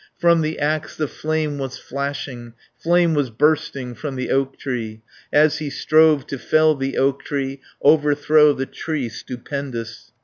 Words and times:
From 0.17 0.41
the 0.41 0.57
axe 0.57 0.95
the 0.95 1.07
flame 1.07 1.59
was 1.59 1.77
flashing, 1.77 2.53
Flame 2.75 3.13
was 3.13 3.29
bursting 3.29 3.93
from 3.93 4.15
the 4.15 4.31
oak 4.31 4.57
tree, 4.57 5.03
180 5.29 5.29
As 5.31 5.59
he 5.59 5.69
strove 5.69 6.25
to 6.25 6.39
fell 6.39 6.73
the 6.73 6.97
oak 6.97 7.23
tree, 7.23 7.61
Overthrow 7.83 8.53
the 8.53 8.65
tree 8.65 9.09
stupendous. 9.09 10.11